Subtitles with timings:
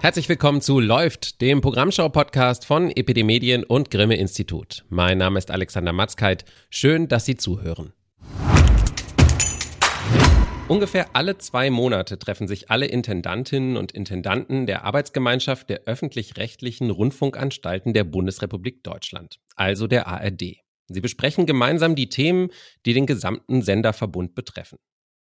[0.00, 4.84] Herzlich willkommen zu Läuft, dem Programmschau-Podcast von Epidemedien und Grimme Institut.
[4.88, 6.44] Mein Name ist Alexander Matzkeit.
[6.70, 7.92] Schön, dass Sie zuhören.
[10.68, 17.92] Ungefähr alle zwei Monate treffen sich alle Intendantinnen und Intendanten der Arbeitsgemeinschaft der öffentlich-rechtlichen Rundfunkanstalten
[17.92, 20.58] der Bundesrepublik Deutschland, also der ARD.
[20.86, 22.50] Sie besprechen gemeinsam die Themen,
[22.86, 24.78] die den gesamten Senderverbund betreffen.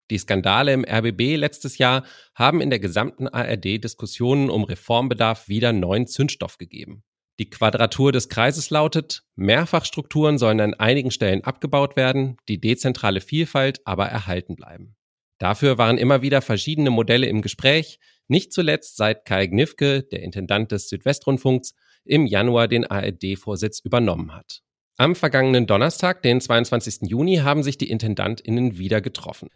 [0.10, 2.04] Die Skandale im RBB letztes Jahr
[2.36, 7.04] haben in der gesamten ARD Diskussionen um Reformbedarf wieder neuen Zündstoff gegeben.
[7.40, 13.80] Die Quadratur des Kreises lautet, Mehrfachstrukturen sollen an einigen Stellen abgebaut werden, die dezentrale Vielfalt
[13.86, 14.96] aber erhalten bleiben.
[15.40, 17.98] Dafür waren immer wieder verschiedene Modelle im Gespräch,
[18.28, 21.74] nicht zuletzt seit Kai Gnifke, der Intendant des Südwestrundfunks,
[22.06, 24.62] im Januar den ARD-Vorsitz übernommen hat.
[24.98, 27.10] Am vergangenen Donnerstag, den 22.
[27.10, 29.50] Juni, haben sich die IntendantInnen wieder getroffen.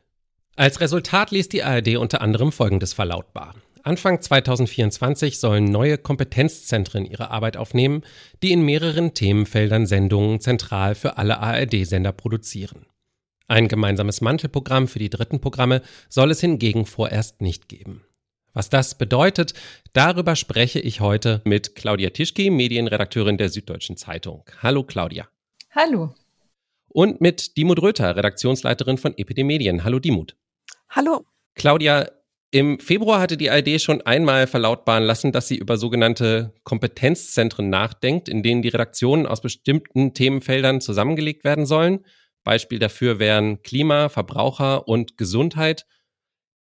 [0.57, 3.55] Als Resultat ließ die ARD unter anderem Folgendes verlautbar.
[3.83, 8.03] Anfang 2024 sollen neue Kompetenzzentren ihre Arbeit aufnehmen,
[8.41, 12.85] die in mehreren Themenfeldern Sendungen zentral für alle ARD-Sender produzieren.
[13.47, 18.05] Ein gemeinsames Mantelprogramm für die dritten Programme soll es hingegen vorerst nicht geben.
[18.53, 19.53] Was das bedeutet,
[19.91, 24.45] darüber spreche ich heute mit Claudia Tischki, Medienredakteurin der Süddeutschen Zeitung.
[24.63, 25.27] Hallo Claudia.
[25.71, 26.15] Hallo.
[26.87, 29.83] Und mit Dimut Röther, Redaktionsleiterin von Epidemedien.
[29.83, 30.37] Hallo Dimut.
[30.89, 31.25] Hallo.
[31.55, 32.09] Claudia,
[32.51, 38.29] im Februar hatte die ARD schon einmal verlautbaren lassen, dass sie über sogenannte Kompetenzzentren nachdenkt,
[38.29, 42.05] in denen die Redaktionen aus bestimmten Themenfeldern zusammengelegt werden sollen.
[42.45, 45.85] Beispiel dafür wären Klima, Verbraucher und Gesundheit.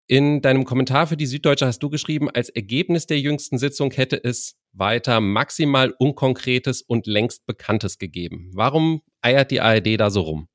[0.08, 4.22] In deinem Kommentar für die Süddeutsche hast du geschrieben, als Ergebnis der jüngsten Sitzung hätte
[4.22, 8.52] es weiter maximal Unkonkretes und längst Bekanntes gegeben.
[8.54, 10.48] Warum eiert die ARD da so rum?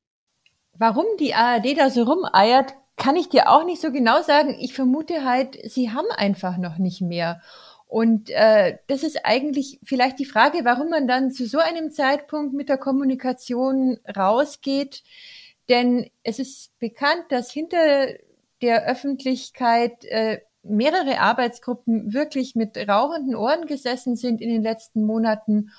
[0.73, 4.57] Warum die ARD da so rumeiert, kann ich dir auch nicht so genau sagen.
[4.61, 7.41] Ich vermute halt, sie haben einfach noch nicht mehr.
[7.87, 12.55] Und äh, das ist eigentlich vielleicht die Frage, warum man dann zu so einem Zeitpunkt
[12.55, 15.03] mit der Kommunikation rausgeht.
[15.69, 18.07] Denn es ist bekannt, dass hinter
[18.63, 25.71] der Öffentlichkeit äh, mehrere Arbeitsgruppen wirklich mit rauchenden Ohren gesessen sind in den letzten Monaten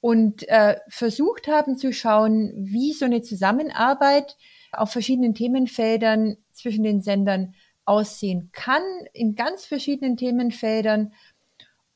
[0.00, 4.36] und äh, versucht haben zu schauen, wie so eine Zusammenarbeit
[4.72, 7.54] auf verschiedenen Themenfeldern zwischen den Sendern
[7.84, 8.82] aussehen kann,
[9.12, 11.12] in ganz verschiedenen Themenfeldern.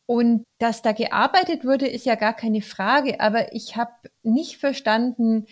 [0.06, 3.92] Und dass da gearbeitet wurde, ist ja gar keine Frage, aber ich habe
[4.22, 5.46] nicht verstanden,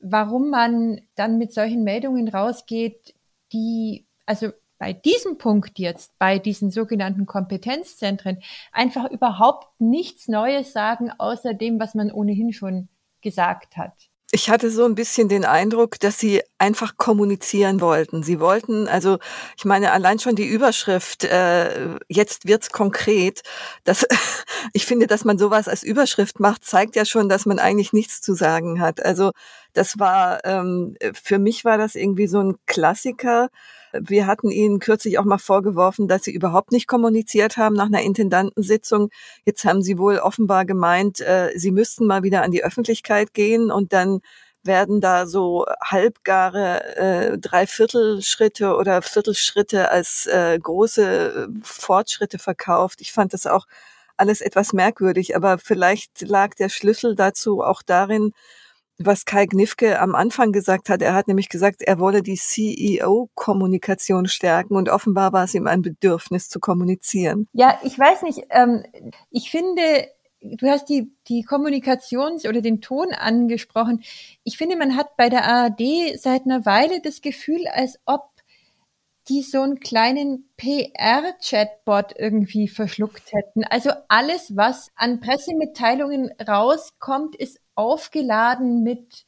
[0.00, 3.14] warum man dann mit solchen Meldungen rausgeht,
[3.52, 8.38] die, also bei diesem Punkt jetzt, bei diesen sogenannten Kompetenzzentren,
[8.72, 12.88] einfach überhaupt nichts Neues sagen, außer dem, was man ohnehin schon
[13.20, 14.08] gesagt hat.
[14.30, 18.22] Ich hatte so ein bisschen den Eindruck, dass sie einfach kommunizieren wollten.
[18.22, 19.18] Sie wollten, also
[19.56, 23.40] ich meine, allein schon die Überschrift, äh, jetzt wird's konkret,
[23.84, 24.06] das,
[24.74, 28.20] ich finde, dass man sowas als Überschrift macht, zeigt ja schon, dass man eigentlich nichts
[28.20, 29.02] zu sagen hat.
[29.02, 29.30] Also
[29.72, 33.48] das war, ähm, für mich war das irgendwie so ein Klassiker.
[33.92, 38.02] Wir hatten ihnen kürzlich auch mal vorgeworfen, dass sie überhaupt nicht kommuniziert haben nach einer
[38.02, 39.10] Intendantensitzung.
[39.44, 43.70] Jetzt haben sie wohl offenbar gemeint, äh, sie müssten mal wieder an die Öffentlichkeit gehen
[43.70, 44.20] und dann
[44.64, 53.00] werden da so halbgare äh, Dreiviertelschritte oder Viertelschritte als äh, große Fortschritte verkauft.
[53.00, 53.66] Ich fand das auch
[54.16, 58.32] alles etwas merkwürdig, aber vielleicht lag der Schlüssel dazu auch darin,
[58.98, 61.02] was Kai Gnifke am Anfang gesagt hat.
[61.02, 65.82] Er hat nämlich gesagt, er wolle die CEO-Kommunikation stärken und offenbar war es ihm ein
[65.82, 67.46] Bedürfnis zu kommunizieren.
[67.52, 68.46] Ja, ich weiß nicht.
[68.50, 68.84] Ähm,
[69.30, 70.08] ich finde,
[70.40, 74.02] du hast die, die Kommunikations- oder den Ton angesprochen.
[74.44, 78.30] Ich finde, man hat bei der ARD seit einer Weile das Gefühl, als ob
[79.28, 83.64] die so einen kleinen PR-Chatbot irgendwie verschluckt hätten.
[83.64, 89.24] Also alles, was an Pressemitteilungen rauskommt, ist aufgeladen mit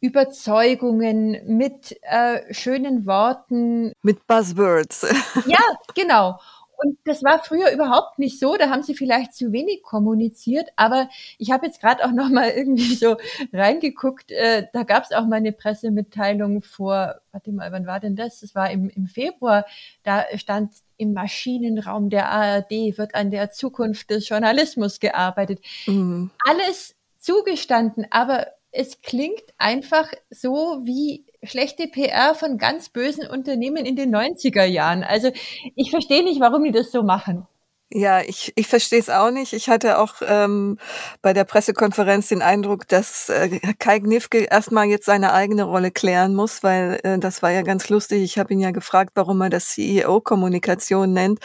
[0.00, 3.92] Überzeugungen, mit äh, schönen Worten.
[4.02, 5.06] Mit Buzzwords.
[5.46, 5.60] ja,
[5.94, 6.38] genau.
[6.76, 8.56] Und das war früher überhaupt nicht so.
[8.56, 10.68] Da haben sie vielleicht zu wenig kommuniziert.
[10.76, 11.08] Aber
[11.38, 13.16] ich habe jetzt gerade auch noch mal irgendwie so
[13.52, 14.30] reingeguckt.
[14.32, 18.40] Äh, da gab es auch mal eine Pressemitteilung vor, warte mal, wann war denn das?
[18.40, 19.64] Das war im, im Februar.
[20.02, 25.60] Da stand im Maschinenraum der ARD wird an der Zukunft des Journalismus gearbeitet.
[25.86, 26.30] Mhm.
[26.46, 26.93] Alles
[27.24, 34.14] zugestanden, aber es klingt einfach so wie schlechte PR von ganz bösen Unternehmen in den
[34.14, 35.04] 90er Jahren.
[35.04, 35.30] Also
[35.76, 37.46] ich verstehe nicht, warum die das so machen.
[37.96, 39.52] Ja, ich, ich verstehe es auch nicht.
[39.52, 40.78] Ich hatte auch ähm,
[41.22, 46.34] bei der Pressekonferenz den Eindruck, dass äh, Kai Gnifke erstmal jetzt seine eigene Rolle klären
[46.34, 48.24] muss, weil äh, das war ja ganz lustig.
[48.24, 51.38] Ich habe ihn ja gefragt, warum er das CEO-Kommunikation nennt.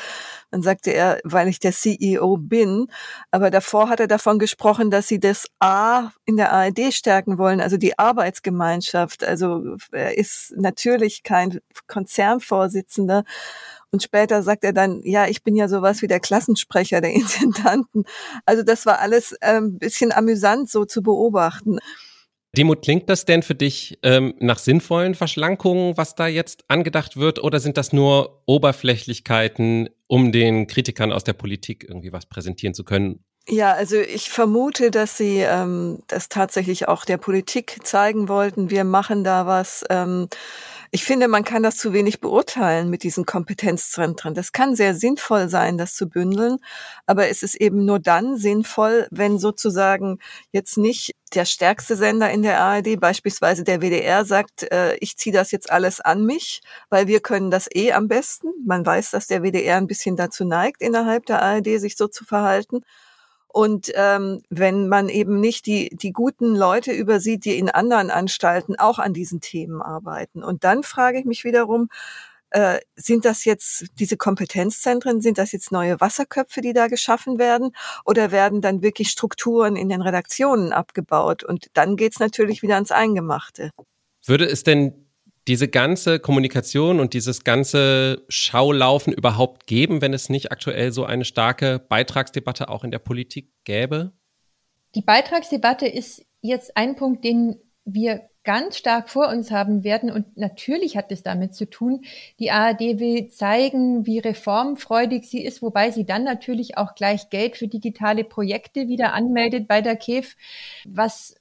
[0.49, 2.87] Dann sagte er, weil ich der CEO bin.
[3.29, 7.61] Aber davor hat er davon gesprochen, dass sie das A in der ARD stärken wollen,
[7.61, 9.23] also die Arbeitsgemeinschaft.
[9.23, 13.23] Also er ist natürlich kein Konzernvorsitzender.
[13.91, 18.03] Und später sagt er dann, ja, ich bin ja sowas wie der Klassensprecher der Intendanten.
[18.45, 21.80] Also das war alles ein ähm, bisschen amüsant so zu beobachten.
[22.57, 27.44] Demut, klingt das denn für dich ähm, nach sinnvollen Verschlankungen, was da jetzt angedacht wird,
[27.44, 32.83] oder sind das nur Oberflächlichkeiten, um den Kritikern aus der Politik irgendwie was präsentieren zu
[32.83, 33.24] können?
[33.47, 38.69] Ja, also ich vermute, dass sie ähm, das tatsächlich auch der Politik zeigen wollten.
[38.69, 39.83] Wir machen da was.
[39.89, 40.27] Ähm,
[40.91, 44.33] ich finde, man kann das zu wenig beurteilen mit diesen Kompetenzzentren.
[44.33, 46.57] Das kann sehr sinnvoll sein, das zu bündeln,
[47.06, 50.19] aber es ist eben nur dann sinnvoll, wenn sozusagen
[50.51, 55.33] jetzt nicht der stärkste Sender in der ARD, beispielsweise der WDR, sagt, äh, ich ziehe
[55.33, 58.47] das jetzt alles an mich, weil wir können das eh am besten.
[58.65, 62.25] Man weiß, dass der WDR ein bisschen dazu neigt, innerhalb der ARD sich so zu
[62.25, 62.81] verhalten.
[63.51, 68.77] Und ähm, wenn man eben nicht die, die guten Leute übersieht, die in anderen Anstalten
[68.77, 70.43] auch an diesen Themen arbeiten.
[70.43, 71.89] Und dann frage ich mich wiederum,
[72.51, 77.75] äh, sind das jetzt diese Kompetenzzentren, sind das jetzt neue Wasserköpfe, die da geschaffen werden,
[78.05, 81.43] oder werden dann wirklich Strukturen in den Redaktionen abgebaut?
[81.43, 83.71] Und dann geht's natürlich wieder ans Eingemachte.
[84.25, 85.08] Würde es denn
[85.49, 91.25] diese ganze Kommunikation und dieses ganze Schaulaufen überhaupt geben, wenn es nicht aktuell so eine
[91.25, 94.13] starke Beitragsdebatte auch in der Politik gäbe?
[94.93, 100.11] Die Beitragsdebatte ist jetzt ein Punkt, den wir ganz stark vor uns haben werden.
[100.11, 102.05] Und natürlich hat es damit zu tun,
[102.39, 107.57] die ARD will zeigen, wie reformfreudig sie ist, wobei sie dann natürlich auch gleich Geld
[107.57, 110.35] für digitale Projekte wieder anmeldet bei der KEF,
[110.87, 111.35] was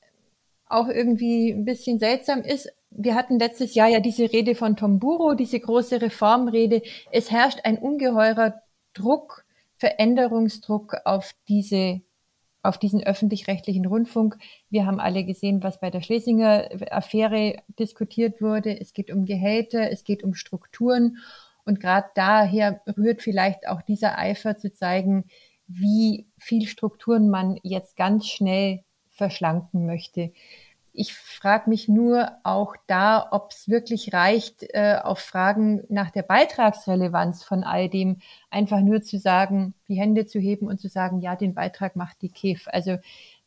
[0.67, 5.35] auch irgendwie ein bisschen seltsam ist wir hatten letztes Jahr ja diese Rede von Tomburo,
[5.35, 6.83] diese große Reformrede.
[7.13, 8.63] Es herrscht ein ungeheurer
[8.95, 9.45] Druck,
[9.77, 12.01] Veränderungsdruck auf diese
[12.63, 14.37] auf diesen öffentlich-rechtlichen Rundfunk.
[14.69, 18.79] Wir haben alle gesehen, was bei der Schlesinger Affäre diskutiert wurde.
[18.79, 21.19] Es geht um Gehälter, es geht um Strukturen.
[21.65, 25.25] Und gerade daher rührt vielleicht auch dieser Eifer zu zeigen,
[25.67, 30.33] wie viel Strukturen man jetzt ganz schnell verschlanken möchte.
[30.99, 36.25] Ich frage mich nur auch da, ob es wirklich reicht, äh, auf Fragen nach der
[36.25, 38.19] Beitragsrelevanz von all dem
[38.51, 42.21] einfach nur zu sagen, die Hände zu heben und zu sagen, ja, den Beitrag macht
[42.23, 42.67] die KEF.
[42.67, 42.99] Also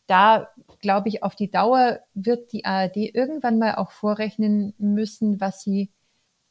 [0.07, 0.47] da
[0.79, 5.89] glaube ich, auf die Dauer wird die ARD irgendwann mal auch vorrechnen müssen, was sie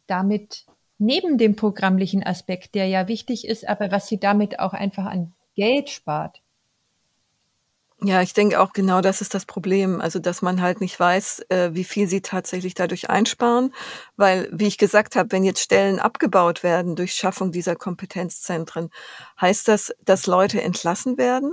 [0.07, 0.67] damit
[0.99, 5.33] neben dem programmlichen Aspekt, der ja wichtig ist, aber was sie damit auch einfach an
[5.55, 6.43] Geld spart.
[8.03, 10.01] Ja, ich denke auch genau das ist das Problem.
[10.01, 13.75] Also, dass man halt nicht weiß, äh, wie viel sie tatsächlich dadurch einsparen.
[14.17, 18.89] Weil, wie ich gesagt habe, wenn jetzt Stellen abgebaut werden durch Schaffung dieser Kompetenzzentren,
[19.41, 21.53] heißt das, dass Leute entlassen werden?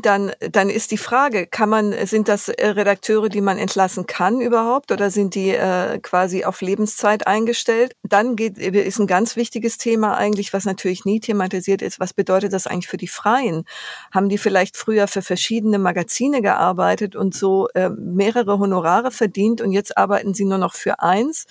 [0.00, 4.40] Dann, dann ist die Frage, kann man, sind das äh, Redakteure, die man entlassen kann
[4.40, 7.94] überhaupt oder sind die äh, quasi auf Lebenszeit eingestellt?
[8.02, 12.00] Dann geht, ist ein ganz wichtiges Thema eigentlich, was natürlich nie thematisiert ist.
[12.00, 13.64] Was bedeutet das eigentlich für die Freien?
[14.10, 19.72] Haben die vielleicht früher für verschiedene Magazine gearbeitet und so äh, mehrere Honorare verdient und
[19.72, 21.46] jetzt arbeiten sie nur noch für eins?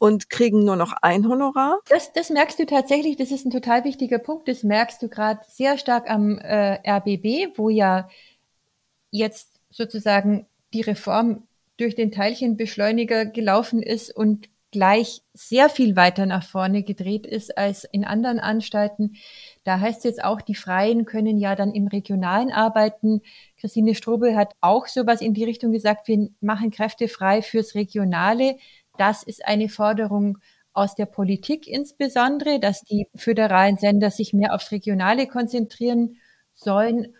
[0.00, 1.78] Und kriegen nur noch ein Honorar?
[1.90, 4.48] Das, das merkst du tatsächlich, das ist ein total wichtiger Punkt.
[4.48, 8.08] Das merkst du gerade sehr stark am äh, RBB, wo ja
[9.10, 16.44] jetzt sozusagen die Reform durch den Teilchenbeschleuniger gelaufen ist und gleich sehr viel weiter nach
[16.44, 19.16] vorne gedreht ist als in anderen Anstalten.
[19.64, 23.20] Da heißt es jetzt auch, die Freien können ja dann im Regionalen arbeiten.
[23.58, 28.56] Christine Strobel hat auch sowas in die Richtung gesagt, wir machen Kräfte frei fürs Regionale.
[28.98, 30.38] Das ist eine Forderung
[30.72, 36.16] aus der Politik insbesondere, dass die föderalen Sender sich mehr aufs Regionale konzentrieren
[36.54, 37.14] sollen.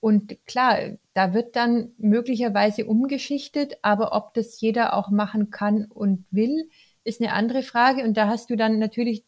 [0.00, 0.78] Und klar,
[1.14, 6.68] da wird dann möglicherweise umgeschichtet, aber ob das jeder auch machen kann und will,
[7.04, 8.02] ist eine andere Frage.
[8.02, 9.24] Und da hast du dann natürlich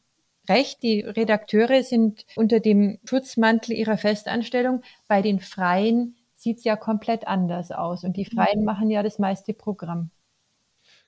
[0.49, 4.83] recht, die Redakteure sind unter dem Schutzmantel ihrer Festanstellung.
[5.09, 8.05] Bei den Freien sieht es ja komplett anders aus.
[8.05, 8.67] Und die Freien mhm.
[8.67, 10.11] machen ja das meiste Programm.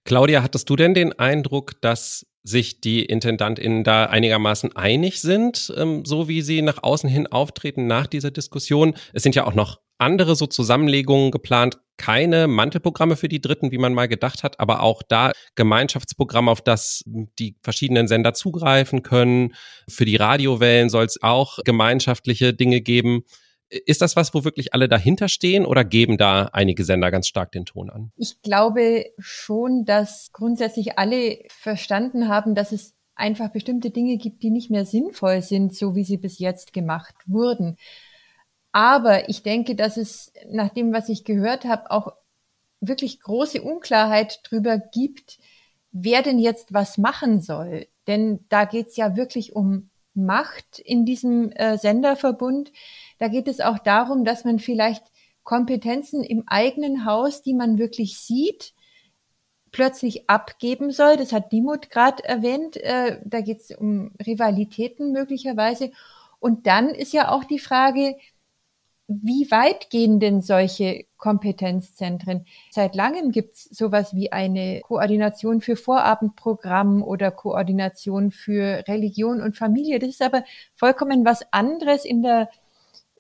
[0.07, 6.05] Claudia, hattest du denn den Eindruck, dass sich die IntendantInnen da einigermaßen einig sind, ähm,
[6.05, 8.95] so wie sie nach außen hin auftreten nach dieser Diskussion?
[9.13, 13.79] Es sind ja auch noch andere so Zusammenlegungen geplant, keine Mantelprogramme für die Dritten, wie
[13.79, 19.55] man mal gedacht hat, aber auch da Gemeinschaftsprogramm, auf das die verschiedenen Sender zugreifen können.
[19.89, 23.25] Für die Radiowellen soll es auch gemeinschaftliche Dinge geben.
[23.69, 27.51] Ist das was, wo wirklich alle dahinter stehen oder geben da einige Sender ganz stark
[27.53, 28.13] den Ton an?
[28.17, 34.51] Ich glaube schon, dass grundsätzlich alle verstanden haben, dass es einfach bestimmte Dinge gibt, die
[34.51, 37.77] nicht mehr sinnvoll sind, so wie sie bis jetzt gemacht wurden.
[38.71, 42.13] Aber ich denke, dass es nach dem, was ich gehört habe, auch
[42.81, 45.39] wirklich große Unklarheit darüber gibt,
[45.93, 47.89] wer denn jetzt was machen soll.
[48.07, 52.73] Denn da geht es ja wirklich um Macht in diesem äh, Senderverbund.
[53.19, 55.05] Da geht es auch darum, dass man vielleicht
[55.45, 58.75] Kompetenzen im eigenen Haus, die man wirklich sieht,
[59.71, 61.17] plötzlich abgeben soll.
[61.17, 62.77] Das hat Dimut gerade erwähnt.
[62.79, 65.93] Äh, da geht es um Rivalitäten möglicherweise.
[66.41, 68.17] Und dann ist ja auch die Frage,
[69.09, 72.45] wie weit gehen denn solche Kompetenzzentren?
[72.71, 79.57] Seit langem gibt es sowas wie eine Koordination für Vorabendprogramm oder Koordination für Religion und
[79.57, 80.01] Familie.
[80.01, 80.43] Das ist aber
[80.75, 82.51] vollkommen was anderes in der,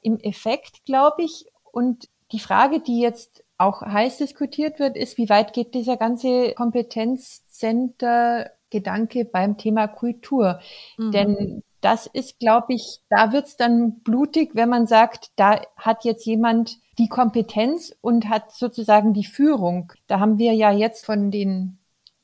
[0.03, 1.47] im Effekt, glaube ich.
[1.71, 6.53] Und die Frage, die jetzt auch heiß diskutiert wird, ist, wie weit geht dieser ganze
[6.55, 10.61] Kompetenzcenter Gedanke beim Thema Kultur?
[10.99, 11.13] Mhm.
[11.13, 16.27] Denn das ist, glaube ich, da wird's dann blutig, wenn man sagt, da hat jetzt
[16.27, 19.93] jemand die Kompetenz und hat sozusagen die Führung.
[20.07, 21.79] Da haben wir ja jetzt von den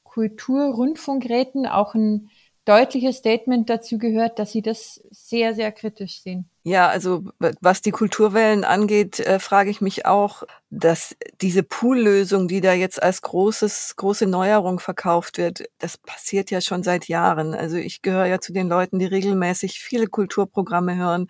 [0.04, 2.30] Kulturrundfunkräten auch ein
[2.64, 6.48] deutliches Statement dazu gehört, dass sie das sehr, sehr kritisch sehen.
[6.64, 7.24] Ja, also
[7.60, 13.02] was die Kulturwellen angeht, äh, frage ich mich auch, dass diese Poollösung, die da jetzt
[13.02, 17.54] als großes, große Neuerung verkauft wird, das passiert ja schon seit Jahren.
[17.54, 21.26] Also ich gehöre ja zu den Leuten, die regelmäßig viele Kulturprogramme hören.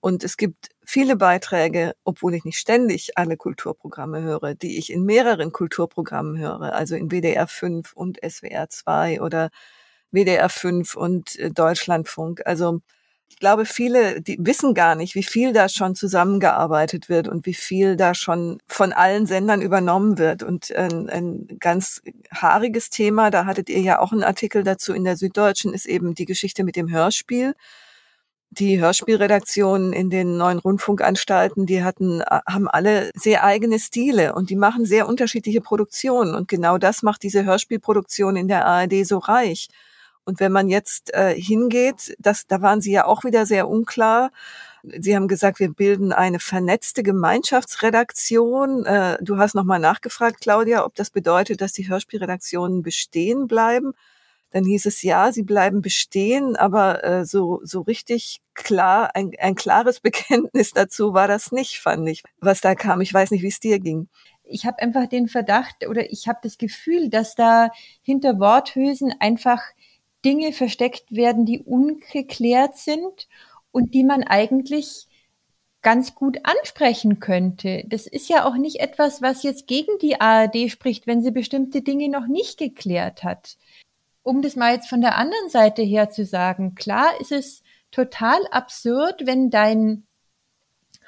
[0.00, 5.04] Und es gibt viele Beiträge, obwohl ich nicht ständig alle Kulturprogramme höre, die ich in
[5.04, 9.50] mehreren Kulturprogrammen höre, also in WDR 5 und SWR 2 oder
[10.12, 12.42] WDR 5 und äh, Deutschlandfunk.
[12.46, 12.80] Also
[13.30, 17.54] ich glaube, viele, die wissen gar nicht, wie viel da schon zusammengearbeitet wird und wie
[17.54, 20.42] viel da schon von allen Sendern übernommen wird.
[20.42, 22.00] Und ein, ein ganz
[22.34, 26.14] haariges Thema, da hattet ihr ja auch einen Artikel dazu in der Süddeutschen, ist eben
[26.14, 27.54] die Geschichte mit dem Hörspiel.
[28.50, 34.56] Die Hörspielredaktionen in den neuen Rundfunkanstalten, die hatten, haben alle sehr eigene Stile und die
[34.56, 36.34] machen sehr unterschiedliche Produktionen.
[36.34, 39.68] Und genau das macht diese Hörspielproduktion in der ARD so reich.
[40.28, 44.30] Und wenn man jetzt äh, hingeht, das, da waren Sie ja auch wieder sehr unklar.
[44.82, 48.84] Sie haben gesagt, wir bilden eine vernetzte Gemeinschaftsredaktion.
[48.84, 53.94] Äh, du hast nochmal nachgefragt, Claudia, ob das bedeutet, dass die Hörspielredaktionen bestehen bleiben.
[54.50, 59.54] Dann hieß es ja, sie bleiben bestehen, aber äh, so, so richtig klar, ein, ein
[59.54, 63.00] klares Bekenntnis dazu war das nicht, fand ich, was da kam.
[63.00, 64.10] Ich weiß nicht, wie es dir ging
[64.48, 67.70] ich habe einfach den Verdacht oder ich habe das Gefühl, dass da
[68.02, 69.62] hinter Worthülsen einfach
[70.24, 73.28] Dinge versteckt werden, die ungeklärt sind
[73.70, 75.06] und die man eigentlich
[75.82, 77.84] ganz gut ansprechen könnte.
[77.86, 81.82] Das ist ja auch nicht etwas, was jetzt gegen die ARD spricht, wenn sie bestimmte
[81.82, 83.56] Dinge noch nicht geklärt hat.
[84.22, 88.38] Um das mal jetzt von der anderen Seite her zu sagen, klar ist es total
[88.50, 90.04] absurd, wenn dein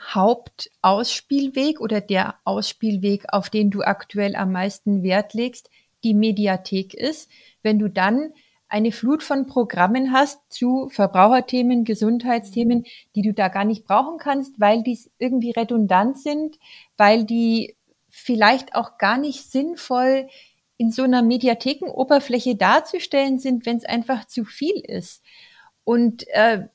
[0.01, 5.69] Hauptausspielweg oder der Ausspielweg, auf den du aktuell am meisten Wert legst,
[6.05, 7.31] die Mediathek ist,
[7.63, 8.33] wenn du dann
[8.71, 12.85] eine Flut von Programmen hast zu Verbraucherthemen, Gesundheitsthemen,
[13.15, 16.59] die du da gar nicht brauchen kannst, weil die irgendwie redundant sind,
[16.97, 17.77] weil die
[18.09, 20.29] vielleicht auch gar nicht sinnvoll
[20.77, 25.23] in so einer Mediathekenoberfläche darzustellen sind, wenn es einfach zu viel ist.
[25.85, 26.69] Und äh,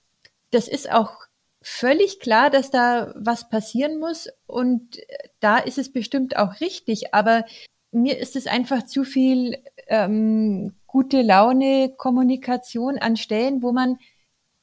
[0.51, 1.13] das ist auch
[1.61, 4.99] völlig klar, dass da was passieren muss und
[5.39, 7.45] da ist es bestimmt auch richtig, aber
[7.91, 13.97] mir ist es einfach zu viel ähm, gute Laune Kommunikation an Stellen, wo man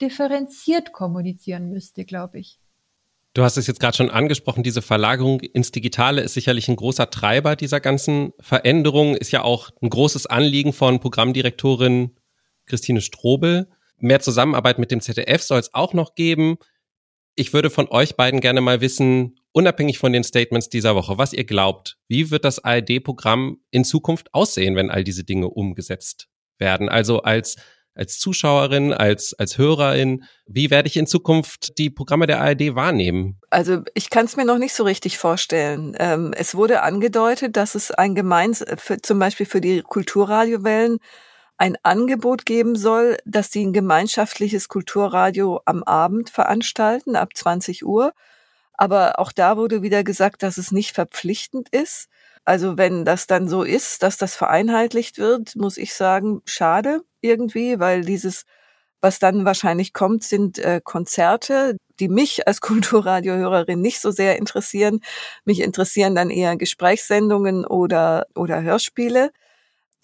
[0.00, 2.58] differenziert kommunizieren müsste, glaube ich.
[3.34, 7.10] Du hast es jetzt gerade schon angesprochen, diese Verlagerung ins Digitale ist sicherlich ein großer
[7.10, 12.16] Treiber dieser ganzen Veränderung, ist ja auch ein großes Anliegen von Programmdirektorin
[12.64, 13.68] Christine Strobel.
[13.98, 16.56] Mehr Zusammenarbeit mit dem ZDF soll es auch noch geben.
[17.34, 21.32] Ich würde von euch beiden gerne mal wissen, unabhängig von den Statements dieser Woche, was
[21.32, 26.28] ihr glaubt, wie wird das ARD-Programm in Zukunft aussehen, wenn all diese Dinge umgesetzt
[26.58, 26.88] werden?
[26.88, 27.56] Also als
[27.94, 33.38] als Zuschauerin, als, als Hörerin, wie werde ich in Zukunft die Programme der ARD wahrnehmen?
[33.50, 35.94] Also ich kann es mir noch nicht so richtig vorstellen.
[35.98, 40.98] Ähm, es wurde angedeutet, dass es ein gemeins, für, zum Beispiel für die Kulturradiowellen
[41.58, 48.14] ein Angebot geben soll, dass sie ein gemeinschaftliches Kulturradio am Abend veranstalten, ab 20 Uhr
[48.74, 52.08] Aber auch da wurde wieder gesagt, dass es nicht verpflichtend ist.
[52.44, 57.78] Also wenn das dann so ist, dass das vereinheitlicht wird, muss ich sagen, schade irgendwie,
[57.78, 58.44] weil dieses,
[59.00, 65.00] was dann wahrscheinlich kommt, sind äh, Konzerte, die mich als Kulturradiohörerin nicht so sehr interessieren.
[65.44, 69.30] Mich interessieren dann eher Gesprächssendungen oder, oder Hörspiele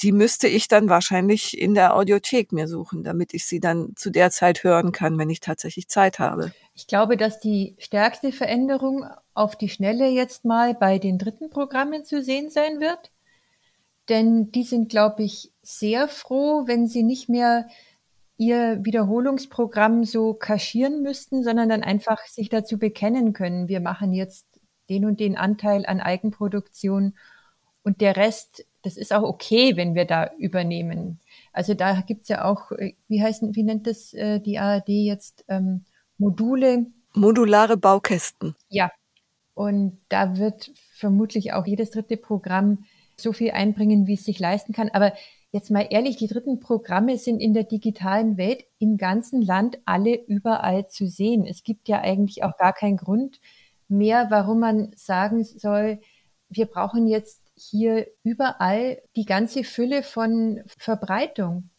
[0.00, 4.10] die müsste ich dann wahrscheinlich in der Audiothek mir suchen, damit ich sie dann zu
[4.10, 6.52] der Zeit hören kann, wenn ich tatsächlich Zeit habe.
[6.74, 12.04] Ich glaube, dass die stärkste Veränderung auf die Schnelle jetzt mal bei den dritten Programmen
[12.04, 13.10] zu sehen sein wird.
[14.08, 17.66] Denn die sind, glaube ich, sehr froh, wenn sie nicht mehr
[18.38, 24.46] ihr Wiederholungsprogramm so kaschieren müssten, sondern dann einfach sich dazu bekennen können, wir machen jetzt
[24.88, 27.18] den und den Anteil an Eigenproduktion
[27.82, 31.20] und der Rest das ist auch okay, wenn wir da übernehmen.
[31.52, 35.44] Also da gibt's ja auch, äh, wie heißen, wie nennt das äh, die ARD jetzt,
[35.48, 35.84] ähm,
[36.16, 36.86] Module?
[37.14, 38.56] Modulare Baukästen.
[38.70, 38.90] Ja.
[39.52, 42.84] Und da wird vermutlich auch jedes dritte Programm
[43.16, 44.88] so viel einbringen, wie es sich leisten kann.
[44.88, 45.12] Aber
[45.52, 50.14] jetzt mal ehrlich, die dritten Programme sind in der digitalen Welt im ganzen Land alle
[50.14, 51.44] überall zu sehen.
[51.44, 53.38] Es gibt ja eigentlich auch gar keinen Grund
[53.86, 56.00] mehr, warum man sagen soll,
[56.48, 61.70] wir brauchen jetzt hier überall die ganze Fülle von Verbreitung.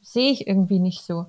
[0.00, 1.26] Sehe ich irgendwie nicht so.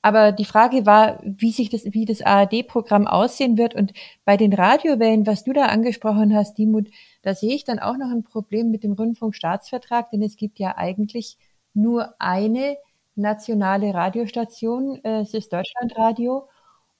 [0.00, 3.74] Aber die Frage war, wie sich das, wie das ARD-Programm aussehen wird.
[3.74, 3.92] Und
[4.24, 6.88] bei den Radiowellen, was du da angesprochen hast, Dimut,
[7.22, 10.76] da sehe ich dann auch noch ein Problem mit dem Rundfunkstaatsvertrag, denn es gibt ja
[10.76, 11.36] eigentlich
[11.74, 12.76] nur eine
[13.16, 16.48] nationale Radiostation, äh, es ist Deutschlandradio,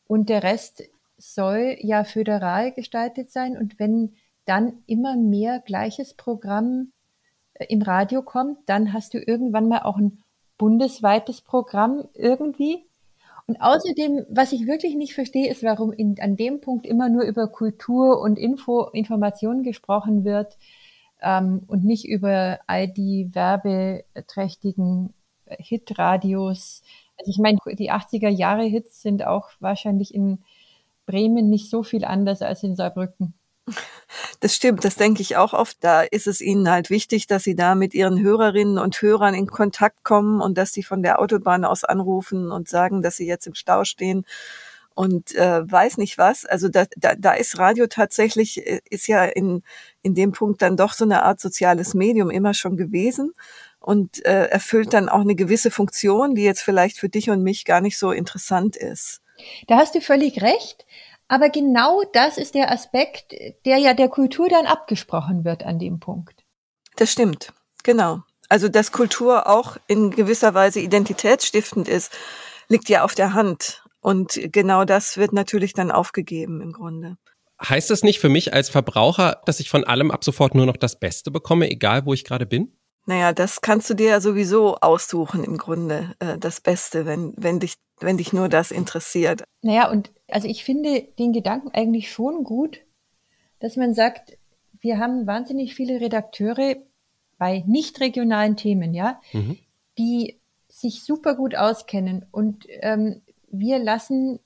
[0.08, 0.82] und der Rest
[1.18, 3.56] soll ja föderal gestaltet sein.
[3.56, 4.16] Und wenn
[4.48, 6.92] dann immer mehr gleiches Programm
[7.54, 10.22] äh, im Radio kommt, dann hast du irgendwann mal auch ein
[10.56, 12.84] bundesweites Programm irgendwie.
[13.46, 17.22] Und außerdem, was ich wirklich nicht verstehe, ist, warum in, an dem Punkt immer nur
[17.22, 20.58] über Kultur und Info, Information gesprochen wird
[21.22, 25.14] ähm, und nicht über all die werbeträchtigen
[25.46, 26.82] äh, Hitradios.
[27.18, 30.40] Also ich meine, die 80er Jahre Hits sind auch wahrscheinlich in
[31.06, 33.32] Bremen nicht so viel anders als in Saarbrücken.
[34.40, 35.76] Das stimmt, das denke ich auch oft.
[35.80, 39.46] Da ist es ihnen halt wichtig, dass sie da mit ihren Hörerinnen und Hörern in
[39.46, 43.46] Kontakt kommen und dass sie von der Autobahn aus anrufen und sagen, dass sie jetzt
[43.46, 44.24] im Stau stehen
[44.98, 46.44] und äh, weiß nicht was.
[46.44, 49.62] Also da, da, da ist Radio tatsächlich, äh, ist ja in,
[50.02, 53.32] in dem Punkt dann doch so eine Art soziales Medium immer schon gewesen
[53.78, 57.64] und äh, erfüllt dann auch eine gewisse Funktion, die jetzt vielleicht für dich und mich
[57.64, 59.20] gar nicht so interessant ist.
[59.68, 60.84] Da hast du völlig recht.
[61.28, 63.34] Aber genau das ist der Aspekt,
[63.66, 66.44] der ja der Kultur dann abgesprochen wird an dem Punkt.
[66.96, 67.52] Das stimmt,
[67.84, 68.20] genau.
[68.48, 72.12] Also dass Kultur auch in gewisser Weise identitätsstiftend ist,
[72.68, 73.84] liegt ja auf der Hand.
[74.00, 77.18] Und genau das wird natürlich dann aufgegeben im Grunde.
[77.62, 80.76] Heißt das nicht für mich als Verbraucher, dass ich von allem ab sofort nur noch
[80.76, 82.77] das Beste bekomme, egal wo ich gerade bin?
[83.08, 87.58] Naja, das kannst du dir ja sowieso aussuchen im Grunde, äh, das Beste, wenn, wenn,
[87.58, 89.44] dich, wenn dich nur das interessiert.
[89.62, 92.80] Naja, und also ich finde den Gedanken eigentlich schon gut,
[93.60, 94.36] dass man sagt,
[94.78, 96.76] wir haben wahnsinnig viele Redakteure
[97.38, 99.56] bei nicht regionalen Themen, ja, mhm.
[99.96, 104.38] die sich super gut auskennen und ähm, wir lassen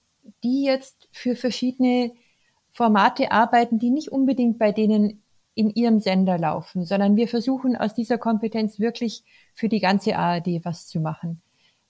[0.44, 2.12] die jetzt für verschiedene
[2.70, 5.21] Formate arbeiten, die nicht unbedingt bei denen
[5.54, 10.64] in ihrem Sender laufen, sondern wir versuchen aus dieser Kompetenz wirklich für die ganze ARD
[10.64, 11.42] was zu machen.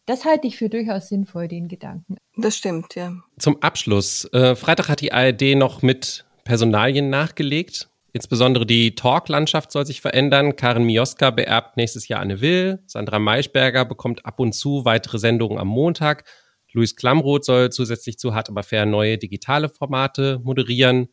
[0.07, 2.17] Das halte ich für durchaus sinnvoll, den Gedanken.
[2.37, 3.13] Das stimmt, ja.
[3.39, 4.25] Zum Abschluss.
[4.33, 7.89] Äh, Freitag hat die ARD noch mit Personalien nachgelegt.
[8.13, 10.57] Insbesondere die Talklandschaft soll sich verändern.
[10.57, 12.81] Karin Mioska beerbt nächstes Jahr Anne Will.
[12.87, 16.25] Sandra Maischberger bekommt ab und zu weitere Sendungen am Montag.
[16.73, 21.09] Luis Klamroth soll zusätzlich zu Hart aber fair neue digitale Formate moderieren.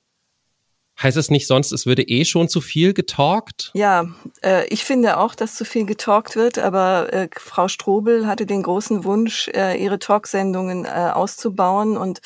[1.01, 3.71] Heißt es nicht sonst, es würde eh schon zu viel getalkt?
[3.73, 4.07] Ja,
[4.43, 8.63] äh, ich finde auch, dass zu viel getalkt wird, aber äh, Frau Strobel hatte den
[8.63, 12.19] großen Wunsch, äh, ihre Talksendungen äh, auszubauen und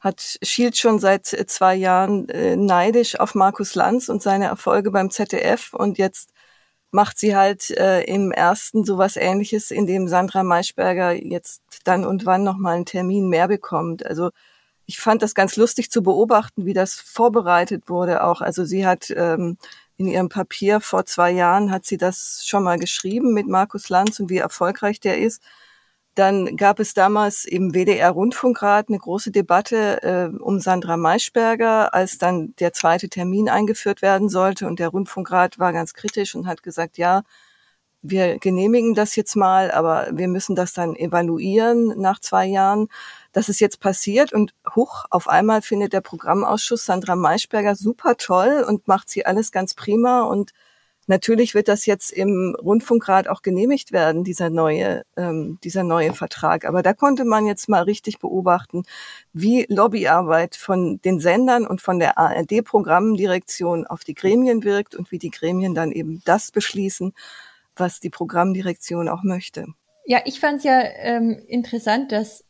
[0.00, 5.10] hat schielt schon seit zwei Jahren äh, neidisch auf Markus Lanz und seine Erfolge beim
[5.10, 6.30] ZDF und jetzt
[6.90, 12.26] macht sie halt äh, im ersten sowas ähnliches, in dem Sandra Maischberger jetzt dann und
[12.26, 14.04] wann nochmal einen Termin mehr bekommt.
[14.06, 14.30] Also
[14.88, 18.40] ich fand das ganz lustig zu beobachten, wie das vorbereitet wurde auch.
[18.40, 19.58] Also sie hat ähm,
[19.98, 24.18] in ihrem Papier vor zwei Jahren hat sie das schon mal geschrieben mit Markus Lanz
[24.18, 25.42] und wie erfolgreich der ist.
[26.14, 32.16] Dann gab es damals im WDR Rundfunkrat eine große Debatte äh, um Sandra Maischberger, als
[32.16, 34.66] dann der zweite Termin eingeführt werden sollte.
[34.66, 37.24] Und der Rundfunkrat war ganz kritisch und hat gesagt, ja,
[38.02, 42.88] wir genehmigen das jetzt mal, aber wir müssen das dann evaluieren nach zwei Jahren.
[43.32, 48.64] Das ist jetzt passiert und hoch, auf einmal findet der Programmausschuss Sandra Maischberger super toll
[48.66, 50.52] und macht sie alles ganz prima und
[51.10, 56.66] Natürlich wird das jetzt im Rundfunkrat auch genehmigt werden, dieser neue, ähm, dieser neue Vertrag.
[56.66, 58.82] Aber da konnte man jetzt mal richtig beobachten,
[59.32, 65.18] wie Lobbyarbeit von den Sendern und von der ARD-Programmdirektion auf die Gremien wirkt und wie
[65.18, 67.14] die Gremien dann eben das beschließen,
[67.80, 69.66] was die Programmdirektion auch möchte.
[70.06, 72.44] Ja, ich fand es ja ähm, interessant, dass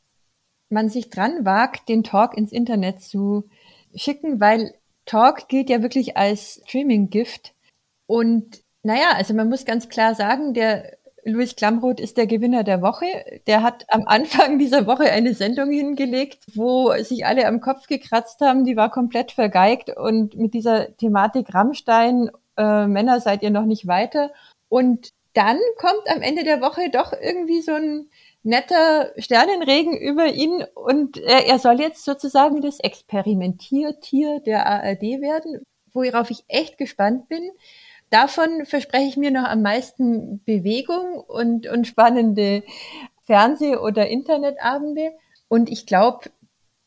[0.70, 3.48] man sich dran wagt, den Talk ins Internet zu
[3.94, 4.74] schicken, weil
[5.06, 7.54] Talk gilt ja wirklich als Streaming-Gift.
[8.06, 12.80] Und naja, also man muss ganz klar sagen, der Luis Klamroth ist der Gewinner der
[12.80, 13.06] Woche.
[13.46, 18.40] Der hat am Anfang dieser Woche eine Sendung hingelegt, wo sich alle am Kopf gekratzt
[18.40, 18.64] haben.
[18.64, 23.86] Die war komplett vergeigt und mit dieser Thematik Rammstein, äh, Männer seid ihr noch nicht
[23.86, 24.30] weiter.
[24.68, 28.10] Und dann kommt am Ende der Woche doch irgendwie so ein
[28.42, 35.62] netter Sternenregen über ihn und er, er soll jetzt sozusagen das Experimentiertier der ARD werden,
[35.92, 37.50] worauf ich echt gespannt bin
[38.10, 42.62] davon verspreche ich mir noch am meisten Bewegung und, und spannende
[43.24, 45.12] Fernseh- oder Internetabende.
[45.48, 46.30] Und ich glaube,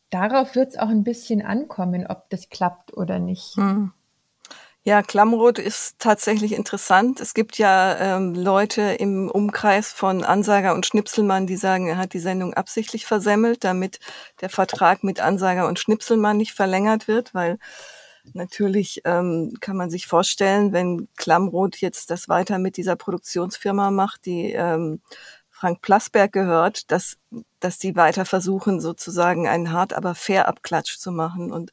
[0.09, 3.55] darauf wird es auch ein bisschen ankommen, ob das klappt oder nicht.
[3.55, 3.91] Hm.
[4.83, 7.19] Ja, Klammrot ist tatsächlich interessant.
[7.19, 12.13] Es gibt ja ähm, Leute im Umkreis von Ansager und Schnipselmann, die sagen, er hat
[12.13, 13.99] die Sendung absichtlich versemmelt, damit
[14.41, 17.57] der Vertrag mit Ansager und Schnipselmann nicht verlängert wird, weil
[18.33, 24.25] Natürlich ähm, kann man sich vorstellen, wenn Klammroth jetzt das weiter mit dieser Produktionsfirma macht,
[24.25, 25.01] die ähm,
[25.49, 27.17] Frank Plasberg gehört, dass,
[27.59, 31.51] dass die weiter versuchen, sozusagen einen hart, aber fair Abklatsch zu machen.
[31.51, 31.71] Und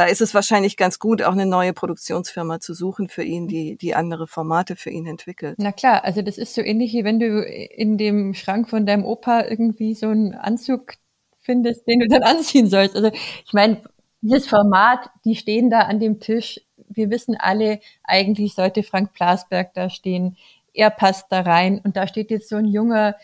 [0.00, 3.76] da ist es wahrscheinlich ganz gut, auch eine neue Produktionsfirma zu suchen für ihn, die,
[3.76, 5.56] die andere Formate für ihn entwickelt.
[5.58, 9.04] Na klar, also das ist so ähnlich wie wenn du in dem Schrank von deinem
[9.04, 10.94] Opa irgendwie so einen Anzug
[11.40, 12.96] findest, den du dann anziehen sollst.
[12.96, 13.82] Also ich meine,
[14.22, 16.62] dieses Format, die stehen da an dem Tisch.
[16.88, 20.38] Wir wissen alle, eigentlich sollte Frank Plasberg da stehen.
[20.72, 21.78] Er passt da rein.
[21.84, 23.16] Und da steht jetzt so ein junger,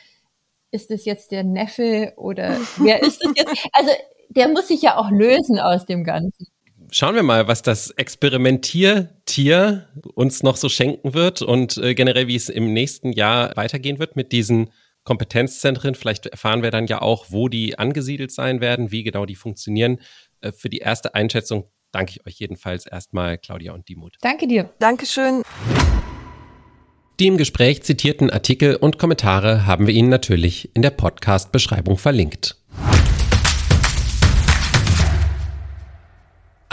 [0.72, 3.66] ist es jetzt der Neffe oder wer ist es jetzt?
[3.72, 3.92] Also,
[4.28, 6.48] der muss sich ja auch lösen aus dem Ganzen.
[6.90, 12.36] Schauen wir mal, was das Experimentiertier uns noch so schenken wird und äh, generell, wie
[12.36, 14.70] es im nächsten Jahr weitergehen wird mit diesen
[15.04, 15.94] Kompetenzzentren.
[15.94, 19.98] Vielleicht erfahren wir dann ja auch, wo die angesiedelt sein werden, wie genau die funktionieren.
[20.40, 24.16] Äh, für die erste Einschätzung danke ich euch jedenfalls erstmal, Claudia und Dimut.
[24.20, 24.70] Danke dir.
[24.78, 25.42] Dankeschön.
[27.18, 32.56] Die im Gespräch zitierten Artikel und Kommentare haben wir Ihnen natürlich in der Podcast-Beschreibung verlinkt.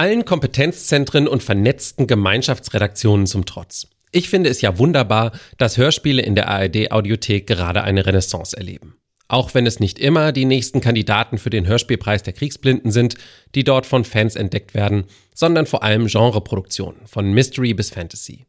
[0.04, 3.88] Allen Kompetenzzentren und vernetzten Gemeinschaftsredaktionen zum Trotz.
[4.12, 8.98] Ich finde es ja wunderbar, dass Hörspiele in der ARD Audiothek gerade eine Renaissance erleben.
[9.30, 13.16] Auch wenn es nicht immer die nächsten Kandidaten für den Hörspielpreis der Kriegsblinden sind,
[13.56, 18.46] die dort von Fans entdeckt werden, sondern vor allem Genreproduktionen, von Mystery bis Fantasy.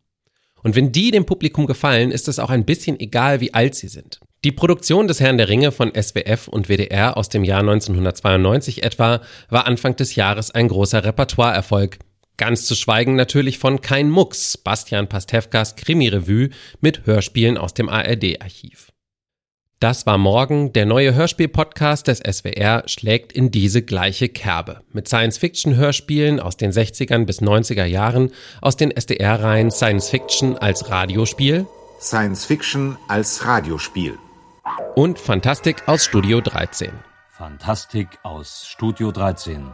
[0.64, 3.86] Und wenn die dem Publikum gefallen, ist es auch ein bisschen egal, wie alt sie
[3.86, 4.18] sind.
[4.44, 9.22] Die Produktion des Herrn der Ringe von SWF und WDR aus dem Jahr 1992 etwa
[9.48, 11.96] war Anfang des Jahres ein großer Repertoireerfolg.
[12.36, 16.50] Ganz zu schweigen natürlich von Kein Mucks, Bastian Pastewkas Krimirevue
[16.82, 18.92] mit Hörspielen aus dem ARD-Archiv.
[19.80, 20.74] Das war morgen.
[20.74, 24.80] Der neue Hörspiel-Podcast des SWR schlägt in diese gleiche Kerbe.
[24.92, 28.30] Mit Science-Fiction-Hörspielen aus den 60ern bis 90er Jahren,
[28.60, 31.66] aus den SDR-Reihen Science-Fiction als Radiospiel,
[31.98, 34.18] Science-Fiction als Radiospiel
[34.94, 36.90] und Fantastik aus Studio 13.
[37.30, 39.70] Fantastik aus Studio 13.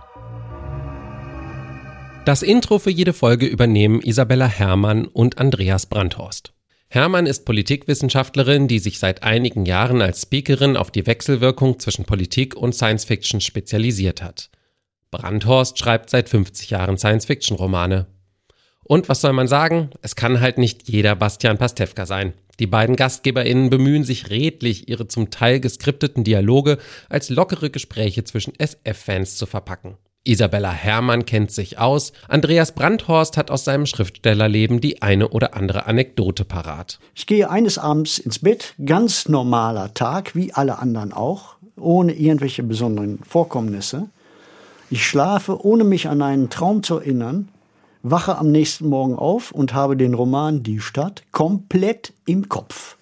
[2.24, 6.53] Das Intro für jede Folge übernehmen Isabella Herrmann und Andreas Brandhorst.
[6.88, 12.57] Hermann ist Politikwissenschaftlerin, die sich seit einigen Jahren als Speakerin auf die Wechselwirkung zwischen Politik
[12.57, 14.50] und Science Fiction spezialisiert hat.
[15.11, 18.07] Brandhorst schreibt seit 50 Jahren Science Fiction Romane.
[18.90, 19.90] Und was soll man sagen?
[20.03, 22.33] Es kann halt nicht jeder Bastian Pastewka sein.
[22.59, 26.76] Die beiden GastgeberInnen bemühen sich redlich, ihre zum Teil geskripteten Dialoge
[27.09, 29.96] als lockere Gespräche zwischen SF-Fans zu verpacken.
[30.24, 32.12] Isabella Herrmann kennt sich aus.
[32.26, 36.98] Andreas Brandhorst hat aus seinem Schriftstellerleben die eine oder andere Anekdote parat.
[37.14, 42.64] Ich gehe eines Abends ins Bett, ganz normaler Tag, wie alle anderen auch, ohne irgendwelche
[42.64, 44.09] besonderen Vorkommnisse.
[44.90, 47.50] Ich schlafe, ohne mich an einen Traum zu erinnern,
[48.03, 52.97] wache am nächsten Morgen auf und habe den Roman Die Stadt komplett im Kopf.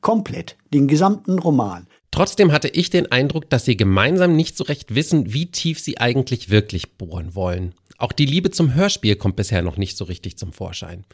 [0.00, 1.86] Komplett, den gesamten Roman.
[2.10, 5.98] Trotzdem hatte ich den Eindruck, dass sie gemeinsam nicht so recht wissen, wie tief sie
[5.98, 7.74] eigentlich wirklich bohren wollen.
[7.96, 11.04] Auch die Liebe zum Hörspiel kommt bisher noch nicht so richtig zum Vorschein.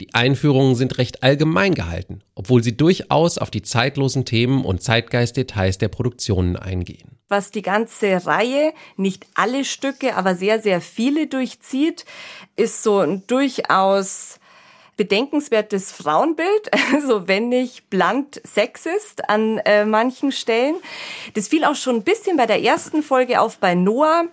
[0.00, 5.78] Die Einführungen sind recht allgemein gehalten, obwohl sie durchaus auf die zeitlosen Themen und Zeitgeistdetails
[5.78, 7.13] der Produktionen eingehen.
[7.28, 12.04] Was die ganze Reihe, nicht alle Stücke, aber sehr, sehr viele durchzieht,
[12.56, 14.38] ist so ein durchaus
[14.96, 20.76] bedenkenswertes Frauenbild, also wenn nicht blunt sexist an äh, manchen Stellen.
[21.34, 24.24] Das fiel auch schon ein bisschen bei der ersten Folge auf bei Noah.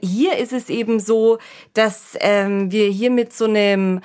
[0.00, 1.38] Hier ist es eben so,
[1.74, 4.00] dass ähm, wir hier mit so einem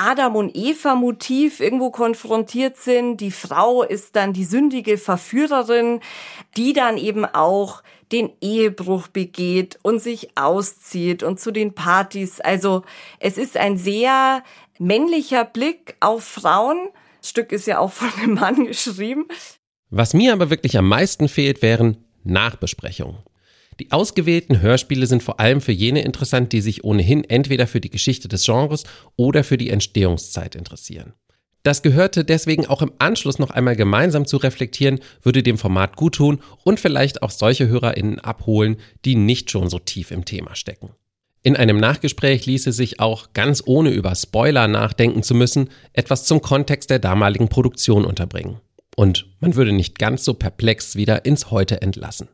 [0.00, 3.18] Adam und Eva Motiv irgendwo konfrontiert sind.
[3.18, 6.00] Die Frau ist dann die sündige Verführerin,
[6.56, 12.40] die dann eben auch den Ehebruch begeht und sich auszieht und zu den Partys.
[12.40, 12.82] Also
[13.18, 14.42] es ist ein sehr
[14.78, 16.88] männlicher Blick auf Frauen.
[17.20, 19.26] Das Stück ist ja auch von einem Mann geschrieben.
[19.90, 23.18] Was mir aber wirklich am meisten fehlt, wären Nachbesprechungen.
[23.80, 27.88] Die ausgewählten Hörspiele sind vor allem für jene interessant, die sich ohnehin entweder für die
[27.88, 28.84] Geschichte des Genres
[29.16, 31.14] oder für die Entstehungszeit interessieren.
[31.62, 36.42] Das gehörte deswegen auch im Anschluss noch einmal gemeinsam zu reflektieren, würde dem Format guttun
[36.62, 40.90] und vielleicht auch solche HörerInnen abholen, die nicht schon so tief im Thema stecken.
[41.42, 46.42] In einem Nachgespräch ließe sich auch, ganz ohne über Spoiler nachdenken zu müssen, etwas zum
[46.42, 48.60] Kontext der damaligen Produktion unterbringen.
[48.94, 52.28] Und man würde nicht ganz so perplex wieder ins Heute entlassen.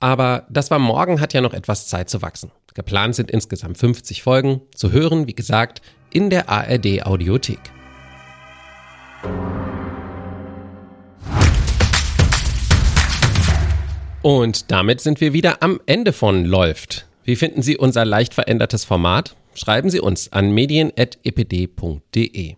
[0.00, 2.50] Aber das war morgen hat ja noch etwas Zeit zu wachsen.
[2.74, 5.80] Geplant sind insgesamt 50 Folgen, zu hören, wie gesagt,
[6.12, 7.60] in der ARD Audiothek.
[14.22, 17.06] Und damit sind wir wieder am Ende von Läuft.
[17.24, 19.36] Wie finden Sie unser leicht verändertes Format?
[19.54, 22.56] Schreiben Sie uns an medien.epd.de.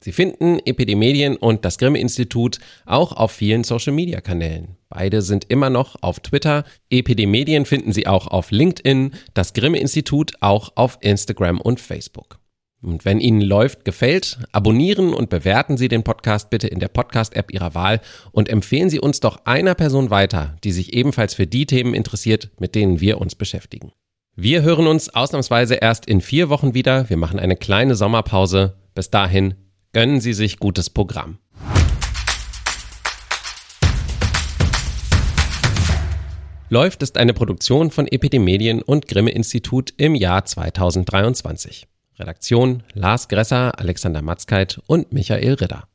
[0.00, 4.75] Sie finden EPD Medien und das Grimme Institut auch auf vielen Social Media Kanälen.
[4.88, 6.64] Beide sind immer noch auf Twitter.
[6.90, 12.38] EPD Medien finden Sie auch auf LinkedIn, das Grimme Institut auch auf Instagram und Facebook.
[12.82, 17.52] Und wenn Ihnen läuft, gefällt, abonnieren und bewerten Sie den Podcast bitte in der Podcast-App
[17.52, 21.66] Ihrer Wahl und empfehlen Sie uns doch einer Person weiter, die sich ebenfalls für die
[21.66, 23.92] Themen interessiert, mit denen wir uns beschäftigen.
[24.36, 27.08] Wir hören uns ausnahmsweise erst in vier Wochen wieder.
[27.10, 28.76] Wir machen eine kleine Sommerpause.
[28.94, 29.54] Bis dahin
[29.96, 31.38] Gönnen Sie sich gutes Programm.
[36.68, 41.86] Läuft ist eine Produktion von Epidemedien und Grimme Institut im Jahr 2023.
[42.18, 45.86] Redaktion Lars Gresser, Alexander Matzkeit und Michael Ridder.